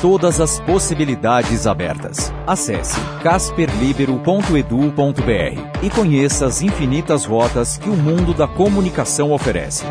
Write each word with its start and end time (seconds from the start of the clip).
Todas 0.00 0.40
as 0.42 0.60
possibilidades 0.60 1.66
abertas. 1.66 2.30
Acesse 2.46 3.00
casperlibero.edu.br 3.22 5.82
e 5.82 5.90
conheça 5.90 6.46
as 6.46 6.60
infinitas 6.60 7.24
rotas 7.24 7.78
que 7.78 7.88
o 7.88 7.96
mundo 7.96 8.34
da 8.34 8.46
comunicação 8.46 9.32
oferece. 9.32 9.84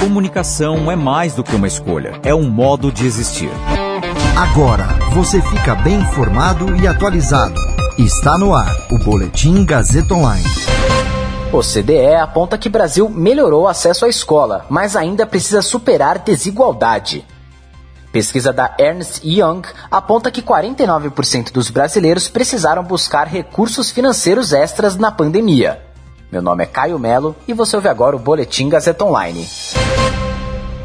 Comunicação 0.00 0.90
é 0.90 0.96
mais 0.96 1.34
do 1.34 1.44
que 1.44 1.54
uma 1.54 1.66
escolha, 1.66 2.18
é 2.22 2.34
um 2.34 2.48
modo 2.48 2.90
de 2.90 3.06
existir. 3.06 3.50
Agora 4.36 4.86
você 5.12 5.42
fica 5.42 5.74
bem 5.74 5.96
informado 5.96 6.74
e 6.76 6.88
atualizado. 6.88 7.60
Está 7.98 8.38
no 8.38 8.54
ar 8.54 8.74
o 8.90 8.98
Boletim 8.98 9.66
Gazeta 9.66 10.14
Online. 10.14 10.44
O 11.52 11.60
CDE 11.60 12.16
aponta 12.16 12.58
que 12.58 12.68
Brasil 12.68 13.08
melhorou 13.08 13.62
o 13.64 13.68
acesso 13.68 14.06
à 14.06 14.08
escola, 14.08 14.66
mas 14.68 14.96
ainda 14.96 15.24
precisa 15.24 15.62
superar 15.62 16.18
desigualdade. 16.18 17.24
Pesquisa 18.14 18.52
da 18.52 18.76
Ernst 18.78 19.24
Young 19.24 19.62
aponta 19.90 20.30
que 20.30 20.40
49% 20.40 21.50
dos 21.50 21.68
brasileiros 21.68 22.28
precisaram 22.28 22.84
buscar 22.84 23.26
recursos 23.26 23.90
financeiros 23.90 24.52
extras 24.52 24.94
na 24.94 25.10
pandemia. 25.10 25.82
Meu 26.30 26.40
nome 26.40 26.62
é 26.62 26.66
Caio 26.66 26.96
Melo 26.96 27.34
e 27.48 27.52
você 27.52 27.74
ouve 27.74 27.88
agora 27.88 28.14
o 28.14 28.20
Boletim 28.20 28.68
Gazeta 28.68 29.04
Online. 29.04 29.44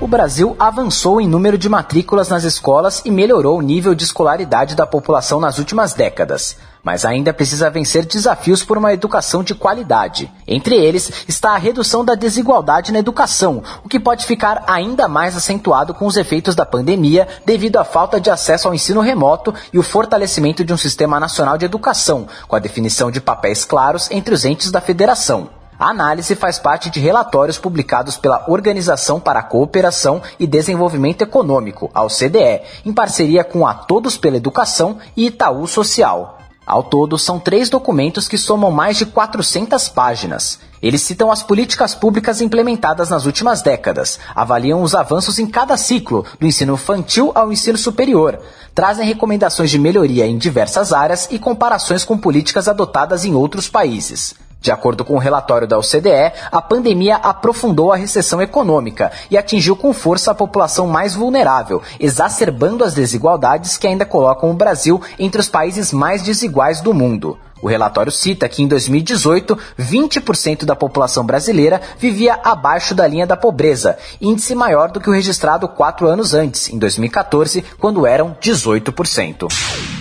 O 0.01 0.07
Brasil 0.07 0.55
avançou 0.57 1.19
em 1.19 1.27
número 1.27 1.57
de 1.57 1.67
matrículas 1.67 2.29
nas 2.29 2.45
escolas 2.45 3.01
e 3.03 3.11
melhorou 3.11 3.57
o 3.57 3.61
nível 3.61 3.93
de 3.93 4.05
escolaridade 4.05 4.73
da 4.73 4.87
população 4.87 5.41
nas 5.41 5.59
últimas 5.59 5.93
décadas. 5.93 6.55
Mas 6.81 7.03
ainda 7.03 7.33
precisa 7.33 7.69
vencer 7.69 8.05
desafios 8.05 8.63
por 8.63 8.77
uma 8.77 8.93
educação 8.93 9.43
de 9.43 9.53
qualidade. 9.53 10.31
Entre 10.47 10.73
eles 10.73 11.11
está 11.27 11.51
a 11.51 11.57
redução 11.57 12.05
da 12.05 12.15
desigualdade 12.15 12.93
na 12.93 12.99
educação, 12.99 13.61
o 13.83 13.89
que 13.89 13.99
pode 13.99 14.25
ficar 14.25 14.63
ainda 14.67 15.05
mais 15.09 15.35
acentuado 15.35 15.93
com 15.93 16.05
os 16.05 16.15
efeitos 16.15 16.55
da 16.55 16.65
pandemia 16.65 17.27
devido 17.45 17.75
à 17.75 17.83
falta 17.83 18.21
de 18.21 18.29
acesso 18.29 18.69
ao 18.69 18.73
ensino 18.73 19.01
remoto 19.01 19.53
e 19.73 19.77
o 19.77 19.83
fortalecimento 19.83 20.63
de 20.63 20.71
um 20.71 20.77
sistema 20.77 21.19
nacional 21.19 21.57
de 21.57 21.65
educação, 21.65 22.25
com 22.47 22.55
a 22.55 22.59
definição 22.59 23.11
de 23.11 23.19
papéis 23.19 23.65
claros 23.65 24.09
entre 24.11 24.33
os 24.33 24.45
entes 24.45 24.71
da 24.71 24.79
federação. 24.79 25.58
A 25.79 25.91
análise 25.91 26.35
faz 26.35 26.59
parte 26.59 26.89
de 26.89 26.99
relatórios 26.99 27.57
publicados 27.57 28.17
pela 28.17 28.43
Organização 28.49 29.17
para 29.17 29.39
a 29.39 29.43
Cooperação 29.43 30.21
e 30.37 30.45
Desenvolvimento 30.45 31.21
Econômico, 31.21 31.89
a 31.93 32.03
OCDE, 32.03 32.63
em 32.85 32.91
parceria 32.91 33.45
com 33.45 33.65
a 33.65 33.73
Todos 33.73 34.17
pela 34.17 34.35
Educação 34.35 34.97
e 35.15 35.27
Itaú 35.27 35.65
Social. 35.65 36.37
Ao 36.65 36.83
todo, 36.83 37.17
são 37.17 37.39
três 37.39 37.69
documentos 37.69 38.27
que 38.27 38.37
somam 38.37 38.71
mais 38.71 38.97
de 38.97 39.05
400 39.05 39.87
páginas. 39.87 40.59
Eles 40.81 41.01
citam 41.01 41.31
as 41.31 41.41
políticas 41.41 41.95
públicas 41.95 42.41
implementadas 42.41 43.09
nas 43.09 43.25
últimas 43.25 43.61
décadas, 43.61 44.19
avaliam 44.35 44.81
os 44.81 44.93
avanços 44.93 45.39
em 45.39 45.47
cada 45.47 45.77
ciclo, 45.77 46.25
do 46.37 46.45
ensino 46.45 46.73
infantil 46.73 47.31
ao 47.33 47.53
ensino 47.53 47.77
superior, 47.77 48.37
trazem 48.75 49.07
recomendações 49.07 49.71
de 49.71 49.79
melhoria 49.79 50.27
em 50.27 50.37
diversas 50.37 50.91
áreas 50.91 51.29
e 51.31 51.39
comparações 51.39 52.03
com 52.03 52.17
políticas 52.17 52.67
adotadas 52.67 53.23
em 53.23 53.33
outros 53.33 53.69
países. 53.69 54.35
De 54.61 54.71
acordo 54.71 55.05
com 55.05 55.15
o 55.15 55.19
relatório 55.19 55.67
da 55.67 55.77
OCDE, 55.77 56.33
a 56.51 56.61
pandemia 56.61 57.15
aprofundou 57.15 57.93
a 57.93 57.95
recessão 57.95 58.41
econômica 58.41 59.11
e 59.31 59.37
atingiu 59.37 59.75
com 59.75 59.93
força 59.93 60.31
a 60.31 60.35
população 60.35 60.85
mais 60.85 61.15
vulnerável, 61.15 61.81
exacerbando 61.99 62.83
as 62.83 62.93
desigualdades 62.93 63.77
que 63.77 63.87
ainda 63.87 64.05
colocam 64.05 64.51
o 64.51 64.53
Brasil 64.53 65.01
entre 65.17 65.39
os 65.39 65.47
países 65.47 65.93
mais 65.93 66.21
desiguais 66.23 66.81
do 66.81 66.93
mundo. 66.93 67.37
O 67.61 67.67
relatório 67.67 68.11
cita 68.11 68.47
que 68.47 68.63
em 68.63 68.67
2018, 68.67 69.57
20% 69.77 70.65
da 70.65 70.75
população 70.75 71.25
brasileira 71.25 71.81
vivia 71.97 72.39
abaixo 72.43 72.95
da 72.95 73.07
linha 73.07 73.27
da 73.27 73.35
pobreza, 73.35 73.97
índice 74.19 74.55
maior 74.55 74.91
do 74.91 74.99
que 74.99 75.09
o 75.09 75.13
registrado 75.13 75.67
quatro 75.67 76.07
anos 76.07 76.33
antes, 76.33 76.69
em 76.69 76.77
2014, 76.77 77.63
quando 77.77 78.05
eram 78.05 78.35
18%. 78.41 79.98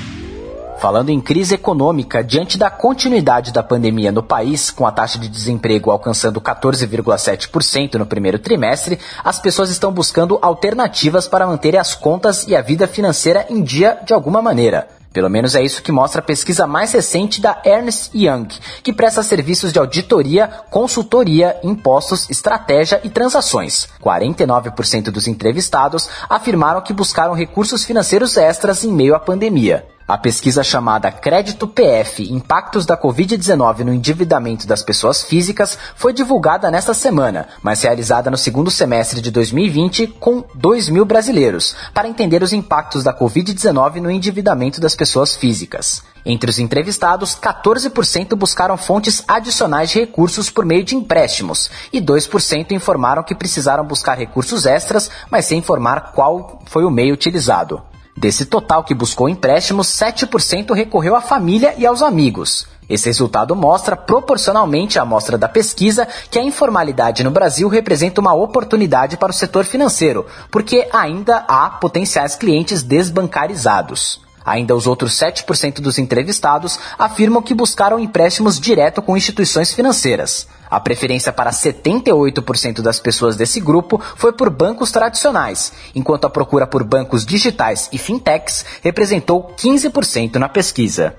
Falando 0.79 1.11
em 1.11 1.21
crise 1.21 1.57
econômica, 1.57 2.23
diante 2.23 2.57
da 2.57 2.71
continuidade 2.71 3.53
da 3.53 3.65
pandemia 3.65 4.13
no 4.13 4.23
país, 4.23 4.71
com 4.71 4.87
a 4.87 4.93
taxa 4.93 5.19
de 5.19 5.29
desemprego 5.29 5.91
alcançando 5.91 6.41
14,7% 6.41 7.95
no 7.95 8.07
primeiro 8.07 8.39
trimestre, 8.39 8.97
as 9.25 9.41
pessoas 9.41 9.71
estão 9.71 9.91
buscando 9.91 10.39
alternativas 10.41 11.27
para 11.27 11.49
manter 11.49 11.77
as 11.77 11.95
contas 11.95 12.47
e 12.47 12.55
a 12.55 12.63
vida 12.63 12.87
financeira 12.87 13.45
em 13.51 13.61
dia 13.61 13.99
de 14.07 14.15
alguma 14.15 14.41
maneira. 14.41 14.87
Pelo 15.13 15.29
menos 15.29 15.57
é 15.57 15.63
isso 15.65 15.83
que 15.83 15.91
mostra 15.91 16.21
a 16.21 16.25
pesquisa 16.25 16.65
mais 16.65 16.93
recente 16.93 17.41
da 17.41 17.61
Ernst 17.65 18.15
Young, 18.15 18.47
que 18.81 18.93
presta 18.93 19.21
serviços 19.25 19.73
de 19.73 19.81
auditoria, 19.81 20.49
consultoria, 20.71 21.59
impostos, 21.65 22.31
estratégia 22.31 23.01
e 23.03 23.11
transações. 23.11 23.89
49% 24.01 25.11
dos 25.11 25.27
entrevistados 25.27 26.09
afirmaram 26.31 26.83
que 26.83 26.93
buscaram 26.93 27.35
recursos 27.35 27.85
financeiros 27.85 28.37
extras 28.37 28.85
em 28.85 28.93
meio 28.93 29.17
à 29.17 29.19
pandemia. 29.19 29.98
A 30.09 30.17
pesquisa 30.17 30.65
chamada 30.65 31.13
Crédito 31.13 31.69
PF 31.69 32.33
Impactos 32.33 32.87
da 32.87 32.97
Covid-19 32.97 33.81
no 33.81 33.93
Endividamento 33.93 34.67
das 34.67 34.83
Pessoas 34.83 35.23
Físicas 35.23 35.79
foi 35.95 36.15
divulgada 36.15 36.71
nesta 36.71 36.95
semana, 36.95 37.47
mas 37.63 37.83
realizada 37.83 38.31
no 38.31 38.39
segundo 38.39 38.71
semestre 38.71 39.21
de 39.21 39.31
2020 39.31 40.07
com 40.19 40.43
2 40.55 40.89
mil 40.89 41.05
brasileiros, 41.05 41.77
para 41.93 42.09
entender 42.09 42.43
os 42.43 42.55
impactos 42.55 43.05
da 43.05 43.13
Covid-19 43.13 43.97
no 43.97 44.11
endividamento 44.11 44.81
das 44.81 44.97
pessoas 44.97 45.37
físicas. 45.37 46.03
Entre 46.25 46.49
os 46.49 46.59
entrevistados, 46.59 47.37
14% 47.37 48.35
buscaram 48.35 48.79
fontes 48.79 49.23
adicionais 49.29 49.91
de 49.91 50.01
recursos 50.01 50.49
por 50.49 50.65
meio 50.65 50.85
de 50.85 50.97
empréstimos 50.97 51.71
e 51.93 52.01
2% 52.01 52.71
informaram 52.71 53.23
que 53.23 53.35
precisaram 53.35 53.85
buscar 53.85 54.17
recursos 54.17 54.65
extras, 54.65 55.11
mas 55.31 55.45
sem 55.45 55.59
informar 55.59 56.13
qual 56.13 56.63
foi 56.65 56.87
o 56.87 56.91
meio 56.91 57.13
utilizado. 57.13 57.83
Desse 58.19 58.47
total 58.47 58.83
que 58.83 58.95
buscou 58.95 59.29
empréstimos, 59.29 59.87
7% 59.87 60.75
recorreu 60.75 61.15
à 61.15 61.21
família 61.21 61.73
e 61.79 61.87
aos 61.87 62.03
amigos. 62.03 62.67
Esse 62.89 63.07
resultado 63.07 63.55
mostra, 63.55 63.97
proporcionalmente 63.97 64.99
à 64.99 65.03
amostra 65.03 65.39
da 65.39 65.49
pesquisa, 65.49 66.09
que 66.29 66.37
a 66.37 66.43
informalidade 66.43 67.23
no 67.23 67.31
Brasil 67.31 67.69
representa 67.69 68.21
uma 68.21 68.35
oportunidade 68.35 69.17
para 69.17 69.31
o 69.31 69.35
setor 69.35 69.65
financeiro, 69.65 70.27
porque 70.51 70.89
ainda 70.93 71.45
há 71.47 71.71
potenciais 71.71 72.35
clientes 72.35 72.83
desbancarizados. 72.83 74.21
Ainda 74.49 74.75
os 74.75 74.87
outros 74.87 75.13
7% 75.13 75.83
dos 75.83 75.99
entrevistados 75.99 76.79
afirmam 76.99 77.43
que 77.43 77.53
buscaram 77.53 77.99
empréstimos 77.99 78.59
direto 78.59 79.03
com 79.03 79.15
instituições 79.15 79.75
financeiras. 79.75 80.49
A 80.71 80.81
preferência 80.81 81.31
para 81.31 81.51
78% 81.51 82.81
das 82.81 82.99
pessoas 82.99 83.37
desse 83.37 83.61
grupo 83.61 84.01
foi 84.17 84.33
por 84.33 84.49
bancos 84.49 84.91
tradicionais, 84.91 85.71
enquanto 85.95 86.25
a 86.25 86.31
procura 86.31 86.67
por 86.67 86.83
bancos 86.83 87.27
digitais 87.27 87.91
e 87.93 87.99
fintechs 87.99 88.65
representou 88.83 89.53
15% 89.55 90.37
na 90.37 90.49
pesquisa. 90.49 91.15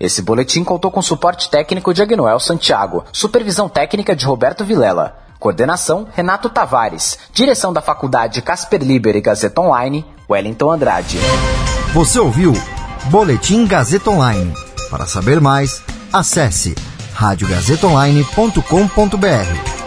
Esse 0.00 0.22
boletim 0.22 0.64
contou 0.64 0.90
com 0.90 1.02
suporte 1.02 1.50
técnico 1.50 1.92
de 1.92 2.00
Agnoel 2.00 2.40
Santiago, 2.40 3.04
supervisão 3.12 3.68
técnica 3.68 4.16
de 4.16 4.24
Roberto 4.24 4.64
Vilela, 4.64 5.14
coordenação 5.38 6.08
Renato 6.10 6.48
Tavares, 6.48 7.18
direção 7.34 7.70
da 7.70 7.82
Faculdade 7.82 8.40
Casper 8.40 8.82
Liber 8.82 9.14
e 9.14 9.20
Gazeta 9.20 9.60
Online, 9.60 10.06
Wellington 10.26 10.70
Andrade. 10.70 11.18
Você 11.92 12.18
ouviu 12.18 12.54
Boletim 13.10 13.66
Gazeta 13.66 14.08
Online. 14.08 14.50
Para 14.88 15.06
saber 15.06 15.42
mais, 15.42 15.82
acesse 16.10 16.74
radiogazetaonline.com.br. 17.12 19.81